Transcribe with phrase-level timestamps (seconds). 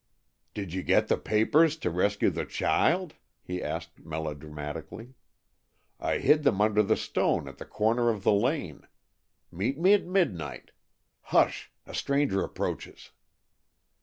[0.55, 3.13] "Did you get the papers, to rescue the cheeild?"
[3.43, 5.13] he asked melodramatically.
[5.99, 8.87] "I hid them under the stone at the corner of the lane.
[9.51, 10.71] Meet me at midnight!
[11.25, 11.71] Hush!
[11.85, 13.11] A stranger approaches!"